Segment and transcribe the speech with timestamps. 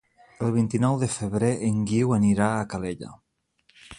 [0.45, 3.13] El vint-i-nou de febrer en Guiu anirà a Calella.